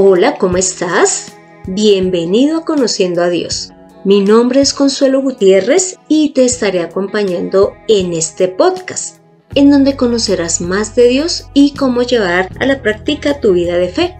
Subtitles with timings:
[0.00, 1.32] Hola, ¿cómo estás?
[1.66, 3.72] Bienvenido a Conociendo a Dios.
[4.04, 9.16] Mi nombre es Consuelo Gutiérrez y te estaré acompañando en este podcast,
[9.56, 13.88] en donde conocerás más de Dios y cómo llevar a la práctica tu vida de
[13.88, 14.16] fe,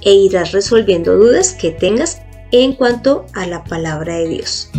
[0.00, 4.70] e irás resolviendo dudas que tengas en cuanto a la palabra de Dios.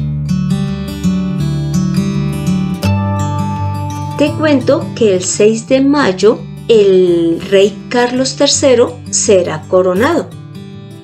[4.18, 10.30] Te cuento que el 6 de mayo el rey Carlos III será coronado.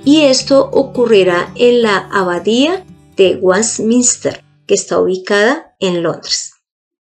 [0.05, 6.53] Y esto ocurrirá en la abadía de Westminster, que está ubicada en Londres.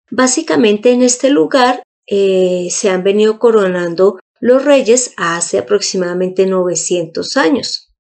[0.10, 7.94] Básicamente en este lugar eh, se han venido coronando los reyes hace aproximadamente 900 años.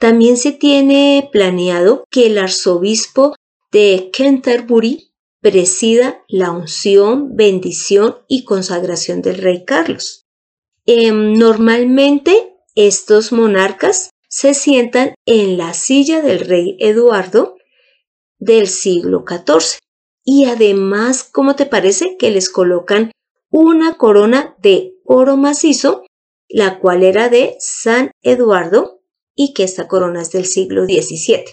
[0.00, 3.34] También se tiene planeado que el arzobispo
[3.70, 5.07] de Canterbury
[5.40, 10.26] presida la unción, bendición y consagración del rey Carlos.
[10.86, 17.56] Em, normalmente estos monarcas se sientan en la silla del rey Eduardo
[18.38, 19.78] del siglo XIV
[20.24, 23.12] y además, ¿cómo te parece que les colocan
[23.50, 26.04] una corona de oro macizo,
[26.48, 29.00] la cual era de San Eduardo
[29.34, 31.44] y que esta corona es del siglo XVII?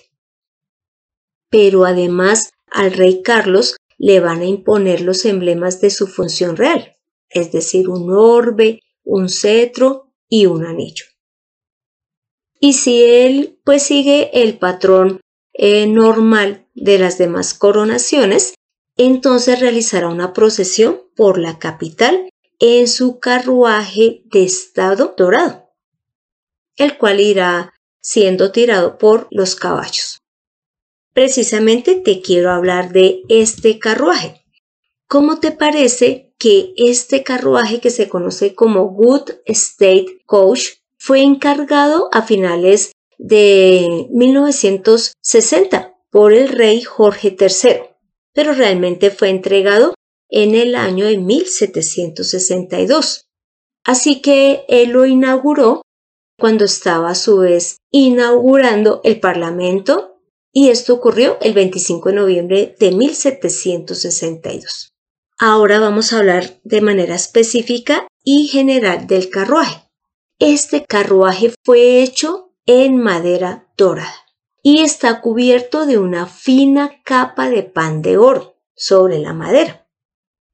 [1.49, 6.97] Pero además al rey Carlos le van a imponer los emblemas de su función real,
[7.29, 11.05] es decir, un orbe, un cetro y un anillo.
[12.59, 15.21] Y si él pues sigue el patrón
[15.53, 18.55] eh, normal de las demás coronaciones,
[18.97, 25.69] entonces realizará una procesión por la capital en su carruaje de estado dorado,
[26.75, 30.24] el cual irá siendo tirado por los caballos
[31.15, 34.43] precisamente te quiero hablar de este carruaje.
[35.07, 42.09] ¿Cómo te parece que este carruaje que se conoce como Good State Coach fue encargado
[42.11, 47.79] a finales de 1960 por el rey Jorge III,
[48.33, 49.93] pero realmente fue entregado
[50.27, 53.29] en el año de 1762.
[53.85, 55.81] Así que él lo inauguró
[56.37, 60.14] cuando estaba a su vez inaugurando el Parlamento
[60.57, 64.93] y esto ocurrió el 25 de noviembre de 1762.
[65.37, 69.83] Ahora vamos a hablar de manera específica y general del carruaje.
[70.39, 74.15] Este carruaje fue hecho en madera dorada
[74.63, 79.85] y está cubierto de una fina capa de pan de oro sobre la madera.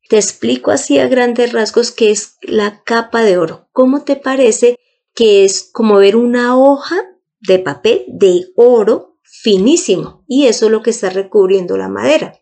[0.09, 3.69] Te explico así a grandes rasgos qué es la capa de oro.
[3.71, 4.79] ¿Cómo te parece
[5.13, 6.97] que es como ver una hoja
[7.39, 12.39] de papel de oro finísimo y eso es lo que está recubriendo la madera.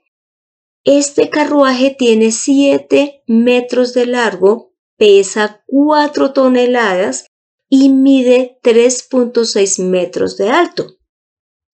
[0.84, 7.28] Este carruaje tiene 7 metros de largo, pesa 4 toneladas
[7.70, 10.98] y mide 3.6 metros de alto.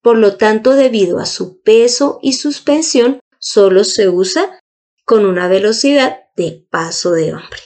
[0.02, 4.60] Por lo tanto, debido a su peso y suspensión, solo se usa
[5.04, 7.60] con una velocidad de paso de hombre.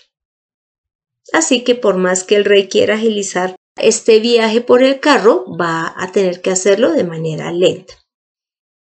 [1.33, 5.95] Así que por más que el rey quiera agilizar este viaje por el carro va
[5.97, 7.95] a tener que hacerlo de manera lenta.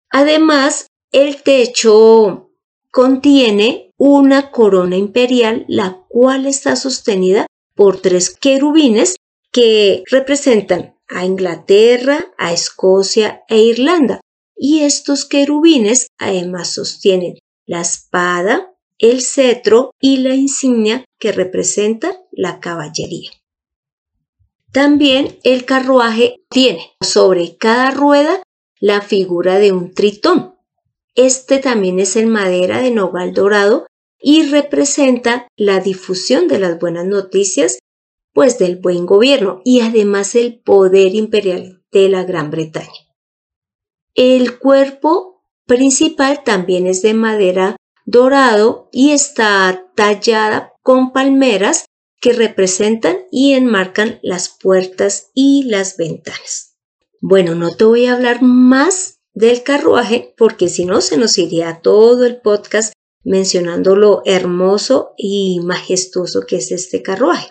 [0.09, 2.51] Además, el techo
[2.91, 7.45] contiene una corona imperial, la cual está sostenida
[7.75, 9.15] por tres querubines
[9.51, 14.21] que representan a Inglaterra, a Escocia e Irlanda.
[14.55, 22.59] Y estos querubines además sostienen la espada, el cetro y la insignia que representa la
[22.59, 23.31] caballería.
[24.71, 28.43] También el carruaje tiene sobre cada rueda
[28.79, 30.55] la figura de un tritón.
[31.15, 33.87] Este también es en madera de nogal dorado
[34.21, 37.79] y representa la difusión de las buenas noticias,
[38.33, 43.07] pues del buen gobierno y además el poder imperial de la Gran Bretaña.
[44.13, 47.75] El cuerpo principal también es de madera
[48.05, 51.85] dorado y está tallada con palmeras
[52.19, 56.77] que representan y enmarcan las puertas y las ventanas.
[57.21, 61.81] Bueno, no te voy a hablar más del carruaje porque si no se nos iría
[61.81, 62.93] todo el podcast
[63.23, 67.49] mencionando lo hermoso y majestuoso que es este carruaje.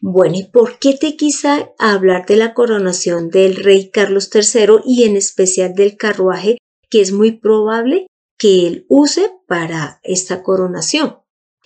[0.00, 5.04] Bueno, ¿y por qué te quise hablar de la coronación del rey Carlos III y
[5.04, 6.56] en especial del carruaje
[6.88, 8.06] que es muy probable
[8.38, 11.19] que él use para esta coronación?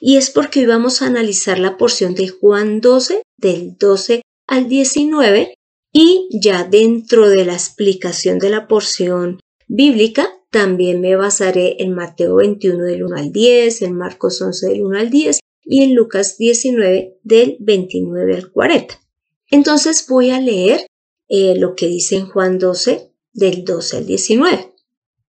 [0.07, 4.69] Y es porque hoy vamos a analizar la porción de Juan 12, del 12 al
[4.69, 5.55] 19,
[5.95, 12.35] y ya dentro de la explicación de la porción bíblica, también me basaré en Mateo
[12.35, 16.37] 21 del 1 al 10, en Marcos 11 del 1 al 10 y en Lucas
[16.37, 19.01] 19 del 29 al 40.
[19.51, 20.87] Entonces voy a leer
[21.31, 24.75] eh, lo que dice en Juan 12, del 12 al 19.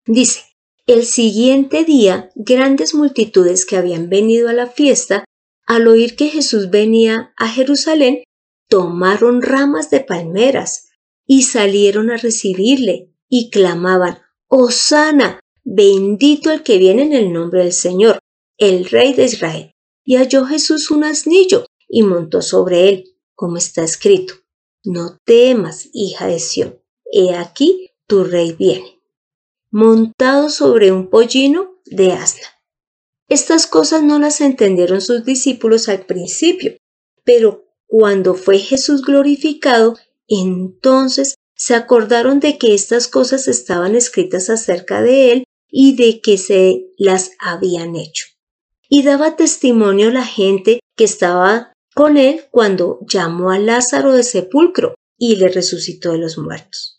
[0.05, 0.41] Dice,
[0.87, 5.25] el siguiente día, grandes multitudes que habían venido a la fiesta,
[5.65, 8.23] al oír que Jesús venía a Jerusalén,
[8.69, 10.89] tomaron ramas de palmeras
[11.25, 17.73] y salieron a recibirle y clamaban, Hosana, bendito el que viene en el nombre del
[17.73, 18.19] Señor,
[18.57, 19.71] el Rey de Israel.
[20.03, 24.35] Y halló Jesús un asnillo y montó sobre él, como está escrito.
[24.83, 26.79] No temas, hija de Sión,
[27.11, 28.94] he aquí tu rey viene,
[29.75, 32.47] montado sobre un pollino de asna.
[33.27, 36.77] Estas cosas no las entendieron sus discípulos al principio,
[37.25, 39.97] pero cuando fue Jesús glorificado,
[40.29, 46.37] entonces se acordaron de que estas cosas estaban escritas acerca de él y de que
[46.37, 48.27] se las habían hecho.
[48.87, 54.95] Y daba testimonio la gente que estaba con él cuando llamó a Lázaro de sepulcro
[55.17, 56.94] y le resucitó de los muertos.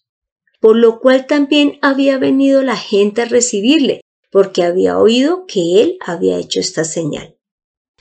[0.61, 4.00] Por lo cual también había venido la gente a recibirle,
[4.31, 7.37] porque había oído que él había hecho esta señal.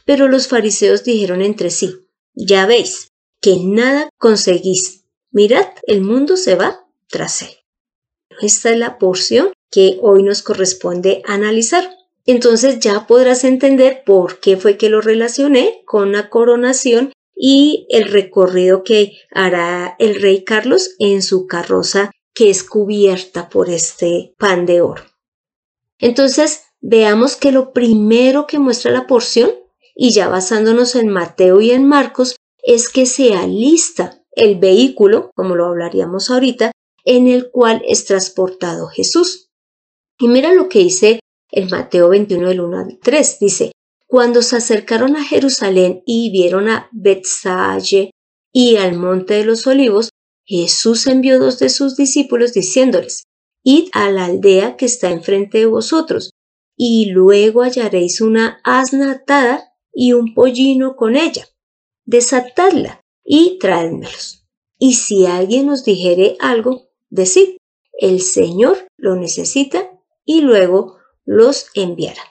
[0.05, 3.11] Pero los fariseos dijeron entre sí, ya veis,
[3.41, 5.05] que nada conseguís.
[5.31, 7.55] Mirad, el mundo se va tras él.
[8.41, 11.89] Esta es la porción que hoy nos corresponde analizar.
[12.25, 18.09] Entonces ya podrás entender por qué fue que lo relacioné con la coronación y el
[18.09, 24.65] recorrido que hará el rey Carlos en su carroza que es cubierta por este pan
[24.65, 25.03] de oro.
[25.97, 29.51] Entonces, veamos que lo primero que muestra la porción,
[29.95, 35.55] y ya basándonos en Mateo y en Marcos, es que se alista el vehículo, como
[35.55, 36.71] lo hablaríamos ahorita,
[37.05, 39.49] en el cual es transportado Jesús.
[40.19, 41.19] Y mira lo que dice
[41.51, 43.39] el Mateo 21 del 1 al 3.
[43.39, 43.71] Dice,
[44.07, 48.11] cuando se acercaron a Jerusalén y vieron a Bethsaye
[48.51, 50.09] y al monte de los olivos,
[50.45, 53.23] Jesús envió dos de sus discípulos diciéndoles,
[53.63, 56.29] Id a la aldea que está enfrente de vosotros,
[56.77, 61.47] y luego hallaréis una asna atada y un pollino con ella.
[62.05, 64.45] Desatadla y traédmelos.
[64.77, 67.57] Y si alguien os dijere algo, decid,
[67.93, 69.89] el Señor lo necesita
[70.25, 72.21] y luego los enviará.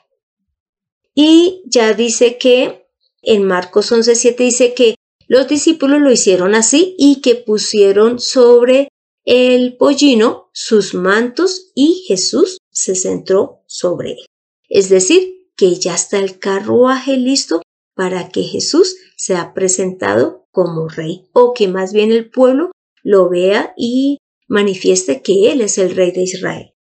[1.15, 2.87] Y ya dice que
[3.23, 4.95] en Marcos 11.7 dice que
[5.29, 8.89] los discípulos lo hicieron así y que pusieron sobre
[9.25, 14.27] el pollino sus mantos y Jesús se centró sobre él.
[14.69, 17.63] Es decir, que ya está el carruaje listo
[17.95, 22.73] para que Jesús sea presentado como rey o que más bien el pueblo
[23.03, 24.19] lo vea y
[24.49, 26.75] manifieste que Él es el rey de Israel.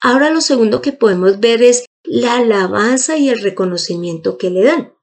[0.00, 4.94] Ahora lo segundo que podemos ver es la alabanza y el reconocimiento que le dan.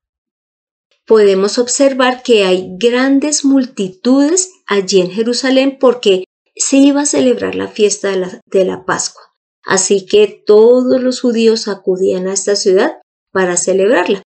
[1.06, 6.24] Podemos observar que hay grandes multitudes allí en Jerusalén porque
[6.56, 9.22] se iba a celebrar la fiesta de la, de la Pascua.
[9.64, 12.98] Así que todos los judíos acudían a esta ciudad
[13.32, 14.24] para celebrarla.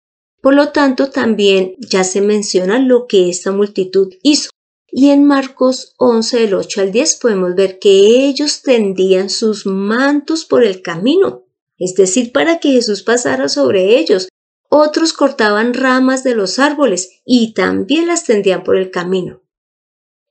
[0.43, 4.51] Por lo tanto, también ya se menciona lo que esta multitud hizo.
[4.91, 10.45] Y en Marcos 11, del 8 al 10, podemos ver que ellos tendían sus mantos
[10.45, 11.45] por el camino,
[11.79, 14.29] es decir, para que Jesús pasara sobre ellos.
[14.75, 19.43] Otros cortaban ramas de los árboles y también las tendían por el camino.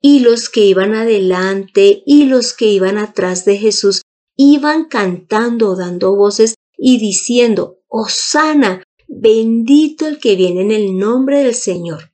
[0.01, 4.01] Y los que iban adelante y los que iban atrás de Jesús
[4.35, 11.53] iban cantando, dando voces y diciendo, Osana, bendito el que viene en el nombre del
[11.53, 12.09] Señor.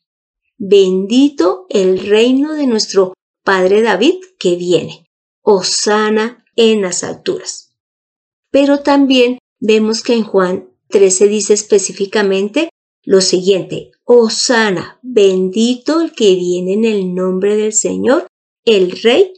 [0.58, 3.14] Bendito el reino de nuestro
[3.46, 5.06] Padre David que viene.
[5.44, 7.72] Osana en las alturas.
[8.52, 12.70] Pero también vemos que en Juan 13 dice específicamente
[13.04, 18.28] lo siguiente, Osana, bendito el que viene en el nombre del Señor,
[18.66, 19.32] el Rey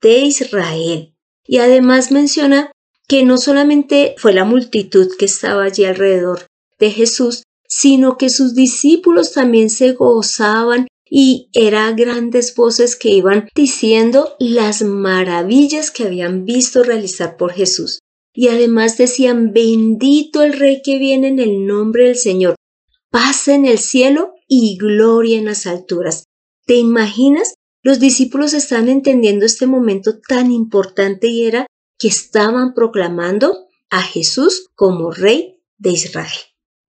[0.00, 1.14] de Israel.
[1.44, 2.70] Y además menciona
[3.08, 6.46] que no solamente fue la multitud que estaba allí alrededor
[6.78, 13.48] de Jesús, sino que sus discípulos también se gozaban y eran grandes voces que iban
[13.54, 18.00] diciendo las maravillas que habían visto realizar por Jesús.
[18.36, 22.54] Y además decían, bendito el Rey que viene en el nombre del Señor,
[23.10, 26.24] paz en el cielo y gloria en las alturas.
[26.66, 27.54] ¿Te imaginas?
[27.82, 31.66] Los discípulos están entendiendo este momento tan importante y era
[31.98, 36.28] que estaban proclamando a Jesús como Rey de Israel.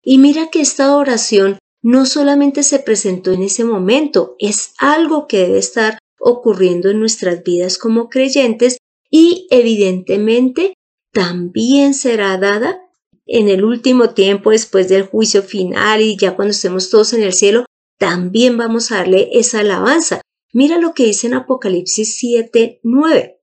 [0.02, 5.38] Y mira que esta oración no solamente se presentó en ese momento, es algo que
[5.38, 8.78] debe estar ocurriendo en nuestras vidas como creyentes
[9.10, 10.74] y evidentemente
[11.16, 12.78] también será dada
[13.24, 17.32] en el último tiempo después del juicio final y ya cuando estemos todos en el
[17.32, 17.64] cielo,
[17.98, 20.20] también vamos a darle esa alabanza.
[20.52, 23.40] Mira lo que dice en Apocalipsis 7, 9.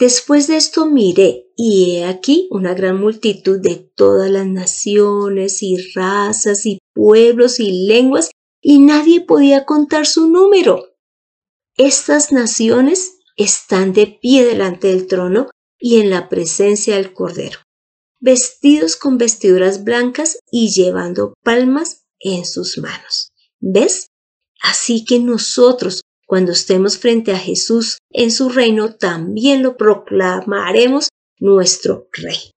[0.00, 5.76] Después de esto miré, y he aquí una gran multitud de todas las naciones y
[5.94, 10.96] razas y pueblos y lenguas, y nadie podía contar su número.
[11.76, 17.58] Estas naciones están de pie delante del trono y en la presencia del Cordero,
[18.20, 23.32] vestidos con vestiduras blancas y llevando palmas en sus manos.
[23.60, 24.08] ¿Ves?
[24.62, 32.08] Así que nosotros, cuando estemos frente a Jesús en su reino, también lo proclamaremos nuestro
[32.12, 32.50] Rey.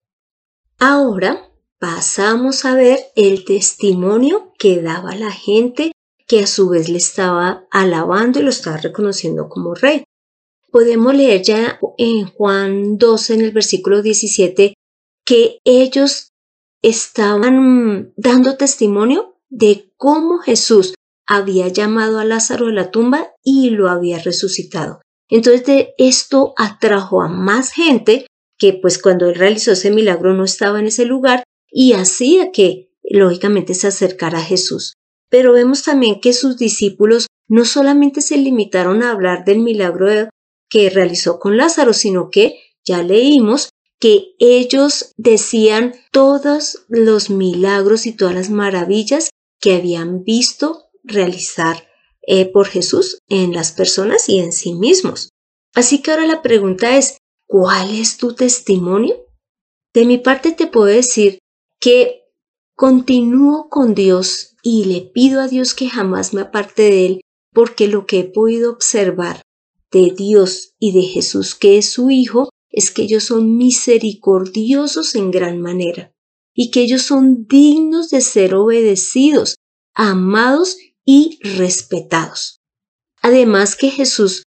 [0.79, 5.91] Ahora pasamos a ver el testimonio que daba la gente
[6.25, 10.03] que a su vez le estaba alabando y lo estaba reconociendo como rey.
[10.71, 14.73] Podemos leer ya en Juan 12, en el versículo 17,
[15.25, 16.31] que ellos
[16.81, 20.93] estaban dando testimonio de cómo Jesús
[21.27, 25.01] había llamado a Lázaro de la tumba y lo había resucitado.
[25.29, 28.25] Entonces de esto atrajo a más gente
[28.57, 32.91] que pues cuando él realizó ese milagro no estaba en ese lugar y hacía que
[33.03, 34.93] lógicamente se acercara a Jesús.
[35.29, 40.07] Pero vemos también que sus discípulos no solamente se limitaron a hablar del milagro
[40.69, 48.13] que realizó con Lázaro, sino que ya leímos que ellos decían todos los milagros y
[48.13, 51.87] todas las maravillas que habían visto realizar
[52.21, 55.29] eh, por Jesús en las personas y en sí mismos.
[55.75, 59.25] Así que ahora la pregunta es, ¿cuál es tu testimonio?
[59.93, 61.39] De mi parte te puedo decir
[61.79, 62.23] que
[62.75, 67.21] continúo con Dios y le pido a Dios que jamás me aparte de Él,
[67.53, 69.41] porque lo que he podido observar
[69.91, 75.31] de Dios y de Jesús, que es su Hijo, es que ellos son misericordiosos en
[75.31, 76.13] gran manera
[76.53, 79.55] y que ellos son dignos de ser obedecidos,
[79.93, 82.61] amados y respetados.
[83.21, 84.43] Además que Jesús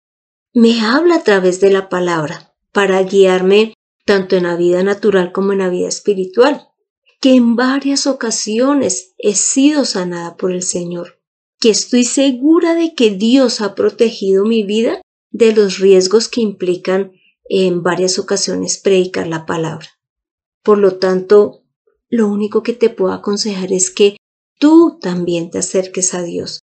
[0.53, 3.74] me habla a través de la palabra para guiarme
[4.06, 6.70] tanto en la vida natural como en la vida espiritual,
[7.20, 11.20] que en varias ocasiones he sido sanada por el Señor,
[11.60, 15.01] que estoy segura de que Dios ha protegido mi vida
[15.32, 17.12] de los riesgos que implican
[17.50, 19.88] en varias ocasiones predicar la palabra.
[20.64, 21.64] Por lo tanto,
[22.10, 24.18] lo único que te puedo aconsejar es que
[24.60, 26.62] tú también te acerques a Dios.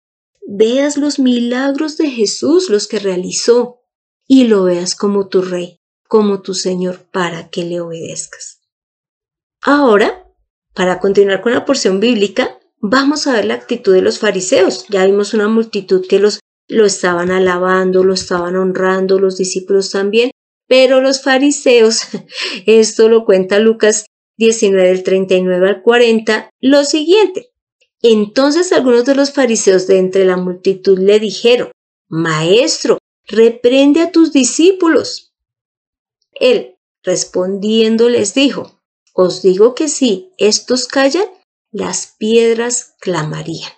[0.47, 3.81] Veas los milagros de Jesús, los que realizó,
[4.27, 5.77] y lo veas como tu Rey,
[6.07, 8.61] como tu Señor, para que le obedezcas.
[9.61, 10.27] Ahora,
[10.73, 14.85] para continuar con la porción bíblica, vamos a ver la actitud de los fariseos.
[14.89, 16.39] Ya vimos una multitud que los
[16.71, 20.31] lo estaban alabando, lo estaban honrando, los discípulos también,
[20.67, 22.03] pero los fariseos,
[22.65, 24.05] esto lo cuenta Lucas
[24.37, 27.51] 19 del 39 al 40, lo siguiente.
[28.01, 31.71] Entonces algunos de los fariseos de entre la multitud le dijeron,
[32.07, 32.97] Maestro,
[33.27, 35.33] reprende a tus discípulos.
[36.31, 38.81] Él, respondiendo, les dijo,
[39.13, 41.25] Os digo que si estos callan,
[41.69, 43.71] las piedras clamarían.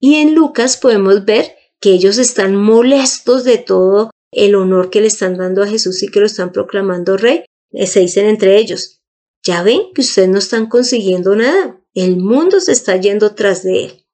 [0.00, 5.06] Y en Lucas podemos ver que ellos están molestos de todo el honor que le
[5.06, 7.44] están dando a Jesús y que lo están proclamando rey.
[7.72, 9.00] Eh, se dicen entre ellos,
[9.42, 13.84] ya ven que ustedes no están consiguiendo nada, el mundo se está yendo tras de
[13.84, 14.06] él.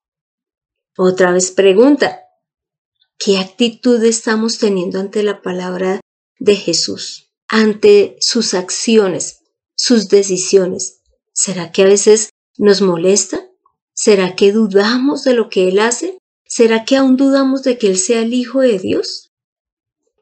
[0.97, 2.21] Otra vez pregunta,
[3.19, 6.01] ¿qué actitud estamos teniendo ante la palabra
[6.39, 9.41] de Jesús, ante sus acciones,
[9.75, 11.03] sus decisiones?
[11.33, 13.49] ¿Será que a veces nos molesta?
[13.95, 16.19] ¿Será que dudamos de lo que Él hace?
[16.55, 19.31] ¿Será que aún dudamos de que Él sea el Hijo de Dios?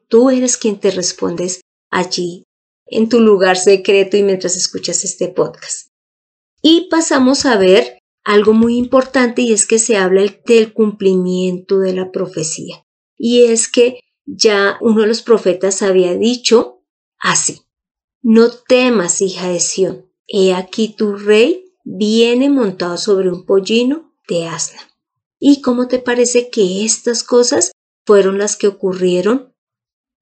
[0.07, 1.59] Tú eres quien te respondes
[1.89, 2.45] allí,
[2.85, 5.89] en tu lugar secreto y mientras escuchas este podcast.
[6.61, 11.91] Y pasamos a ver algo muy importante y es que se habla del cumplimiento de
[11.91, 12.81] la profecía.
[13.17, 16.85] Y es que ya uno de los profetas había dicho
[17.19, 17.63] así,
[18.21, 24.47] no temas, hija de Sión, he aquí tu rey viene montado sobre un pollino de
[24.47, 24.90] asna.
[25.43, 27.71] ¿Y cómo te parece que estas cosas
[28.05, 29.55] fueron las que ocurrieron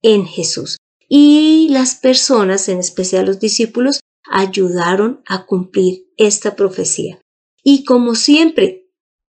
[0.01, 0.77] en Jesús?
[1.09, 7.19] Y las personas, en especial los discípulos, ayudaron a cumplir esta profecía.
[7.63, 8.87] Y como siempre,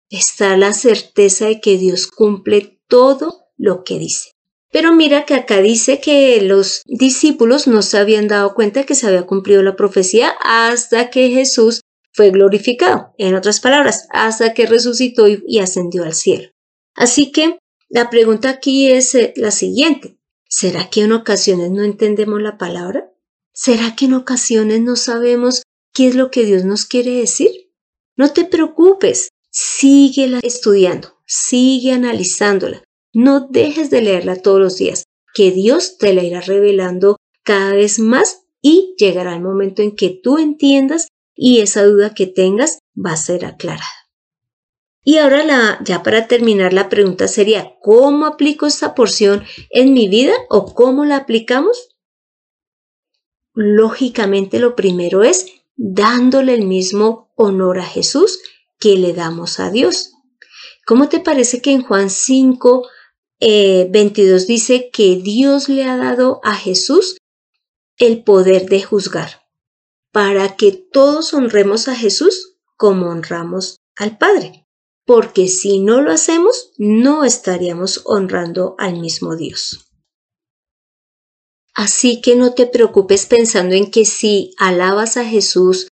[0.08, 4.30] está la certeza de que Dios cumple todo lo que dice.
[4.72, 9.06] Pero mira que acá dice que los discípulos no se habían dado cuenta que se
[9.06, 11.82] había cumplido la profecía hasta que Jesús
[12.14, 16.48] fue glorificado, en otras palabras, hasta que resucitó y, ascendió al cielo.
[16.94, 20.16] Así que la pregunta aquí es eh, la siguiente.
[20.48, 23.12] ¿Será que en ocasiones no entendemos la palabra?
[23.52, 27.50] ¿Será que en ocasiones no sabemos qué es lo que Dios nos quiere decir?
[28.16, 35.04] No te preocupes, síguela estudiando, sigue analizándola, No dejes de leerla todos los días,
[35.34, 40.10] que Dios te la irá revelando cada vez más y llegará el momento en que
[40.10, 43.84] tú entiendas y esa duda que tengas va a ser aclarada.
[45.04, 50.08] Y ahora la, ya para terminar la pregunta sería, ¿cómo aplico esta porción en mi
[50.08, 51.90] vida o cómo la aplicamos?
[53.52, 58.40] Lógicamente lo primero es dándole el mismo honor a Jesús
[58.78, 60.12] que le damos a Dios.
[60.86, 62.88] ¿Cómo te parece que en Juan 5,
[63.40, 67.18] 22 eh, dice que Dios le ha dado a Jesús
[67.98, 69.43] el poder de juzgar,
[70.14, 74.64] para que todos honremos a Jesús como honramos al Padre?
[75.04, 79.90] Porque si no lo hacemos, no estaríamos honrando al mismo Dios.
[81.74, 85.88] Así que no te preocupes pensando en que si alabas a Jesús,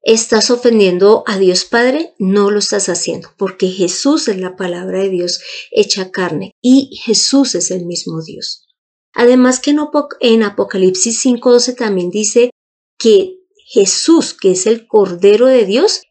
[0.00, 5.10] estás ofendiendo a Dios Padre, no lo estás haciendo, porque Jesús es la palabra de
[5.10, 8.66] Dios hecha carne y Jesús es el mismo Dios.
[9.12, 9.76] Además que
[10.20, 12.48] en Apocalipsis 5.12 también dice
[12.98, 13.37] que
[13.70, 16.02] Jesús, que es el Cordero de Dios,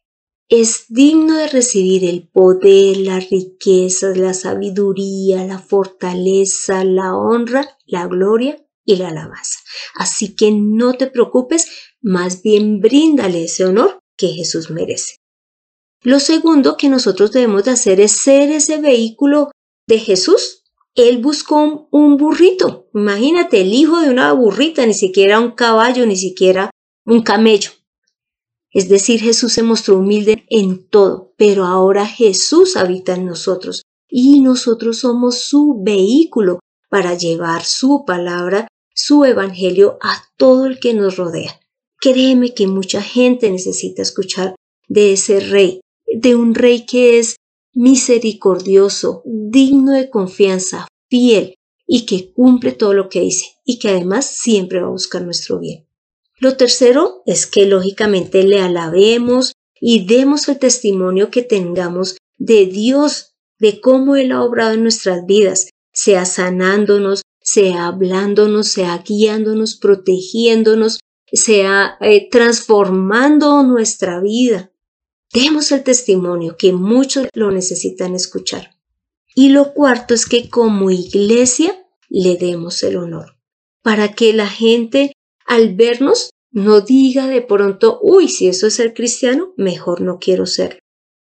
[0.47, 8.05] es digno de recibir el poder, las riquezas, la sabiduría, la fortaleza, la honra, la
[8.05, 9.59] gloria y la alabanza.
[9.95, 11.67] Así que no te preocupes,
[11.99, 15.15] más bien bríndale ese honor que Jesús merece.
[16.03, 19.49] Lo segundo que nosotros debemos de hacer es ser ese vehículo
[19.87, 20.63] de Jesús.
[20.93, 22.87] Él buscó un burrito.
[22.93, 26.69] Imagínate, el hijo de una burrita, ni siquiera un caballo, ni siquiera
[27.07, 27.71] un camello.
[28.71, 34.41] Es decir, Jesús se mostró humilde en todo, pero ahora Jesús habita en nosotros y
[34.41, 36.59] nosotros somos su vehículo
[36.89, 41.59] para llevar su palabra su evangelio a todo el que nos rodea.
[41.99, 44.55] Créeme que mucha gente necesita escuchar
[44.87, 47.37] de ese rey, de un rey que es
[47.73, 54.25] misericordioso, digno de confianza, fiel y que cumple todo lo que dice y que además
[54.25, 55.86] siempre va a buscar nuestro bien.
[56.39, 63.35] Lo tercero es que lógicamente le alabemos y demos el testimonio que tengamos de Dios,
[63.59, 70.99] de cómo Él ha obrado en nuestras vidas, sea sanándonos, sea hablándonos, sea guiándonos, protegiéndonos,
[71.31, 74.71] sea eh, transformando nuestra vida.
[75.33, 78.77] Demos el testimonio que muchos lo necesitan escuchar.
[79.33, 83.37] Y lo cuarto es que como iglesia le demos el honor,
[83.81, 85.13] para que la gente
[85.47, 90.45] al vernos no diga de pronto, uy, si eso es ser cristiano, mejor no quiero
[90.45, 90.79] ser,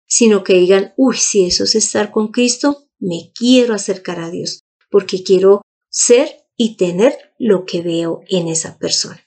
[0.06, 4.60] sino que digan, uy, si eso es estar con Cristo, me quiero acercar a Dios,
[4.90, 9.26] porque quiero ser y tener lo que veo en esa persona.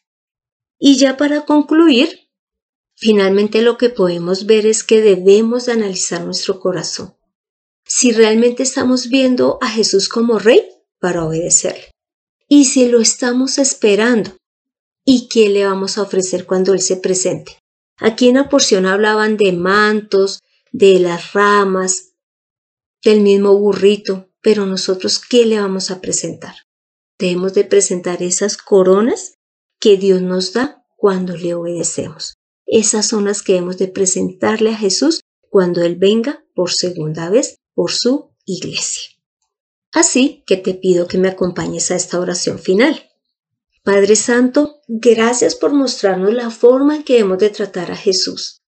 [0.80, 2.30] Y ya para concluir,
[2.96, 7.16] finalmente lo que podemos ver es que debemos de analizar nuestro corazón.
[7.86, 10.62] Si realmente estamos viendo a Jesús como rey
[11.00, 11.92] para obedecerle.
[12.48, 14.38] Y si lo estamos esperando.
[15.06, 17.60] ¿Y qué le vamos a ofrecer cuando Él se presente?
[17.98, 20.42] Aquí en la porción hablaban de mantos,
[20.72, 22.16] de las ramas,
[23.04, 26.56] del mismo burrito, pero nosotros, ¿qué le vamos a presentar?
[27.20, 29.36] Debemos de presentar esas coronas
[29.80, 32.36] que Dios nos da cuando le obedecemos.
[32.66, 37.58] Esas son las que debemos de presentarle a Jesús cuando Él venga por segunda vez
[37.76, 39.10] por su iglesia.
[39.94, 43.10] Así que te pido que me acompañes a esta oración final.
[43.86, 48.64] Padre Santo, gracias por mostrarnos la forma en que debemos de tratar a Jesús.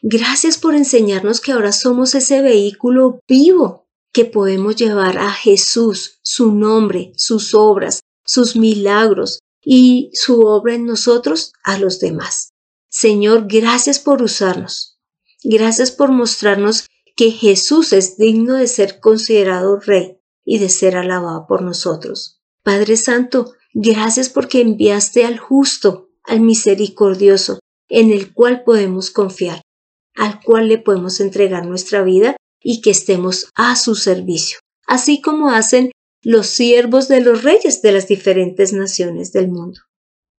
[0.00, 6.52] Gracias por enseñarnos que ahora somos ese vehículo vivo que podemos llevar a Jesús, su
[6.52, 12.54] nombre, sus obras, sus milagros y su obra en nosotros a los demás.
[12.88, 14.98] Señor, gracias por usarnos.
[15.44, 21.44] Gracias por mostrarnos que Jesús es digno de ser considerado rey y de ser alabado
[21.46, 22.40] por nosotros.
[22.62, 27.58] Padre Santo, gracias porque enviaste al justo, al misericordioso,
[27.88, 29.62] en el cual podemos confiar,
[30.14, 35.50] al cual le podemos entregar nuestra vida y que estemos a su servicio, así como
[35.50, 35.90] hacen
[36.22, 39.80] los siervos de los reyes de las diferentes naciones del mundo.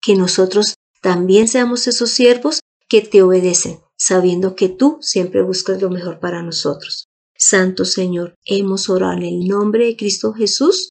[0.01, 5.89] Que nosotros también seamos esos siervos que te obedecen, sabiendo que tú siempre buscas lo
[5.89, 7.05] mejor para nosotros.
[7.37, 10.89] Santo Señor, hemos orado en el nombre de Cristo Jesús.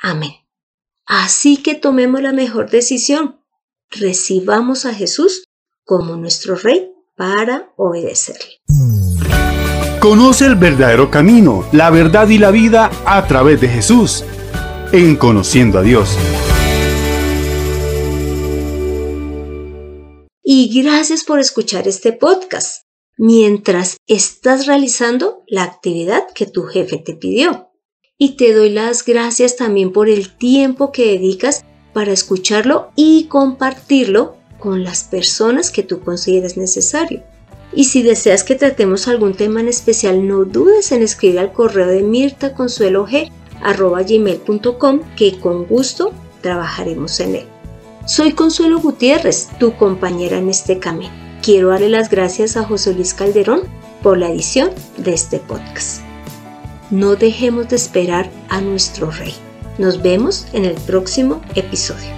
[0.00, 0.47] Amén.
[1.08, 3.40] Así que tomemos la mejor decisión.
[3.90, 5.44] Recibamos a Jesús
[5.82, 8.60] como nuestro Rey para obedecerle.
[10.00, 14.22] Conoce el verdadero camino, la verdad y la vida a través de Jesús,
[14.92, 16.14] en Conociendo a Dios.
[20.42, 22.82] Y gracias por escuchar este podcast
[23.16, 27.67] mientras estás realizando la actividad que tu jefe te pidió.
[28.20, 34.34] Y te doy las gracias también por el tiempo que dedicas para escucharlo y compartirlo
[34.58, 37.22] con las personas que tú consideres necesario.
[37.72, 41.86] Y si deseas que tratemos algún tema en especial, no dudes en escribir al correo
[41.86, 47.46] de mirtaconsuelog.com que con gusto trabajaremos en él.
[48.04, 51.12] Soy Consuelo Gutiérrez, tu compañera en este camino.
[51.40, 53.60] Quiero darle las gracias a José Luis Calderón
[54.02, 56.07] por la edición de este podcast.
[56.90, 59.34] No dejemos de esperar a nuestro Rey.
[59.76, 62.08] Nos vemos en el próximo episodio.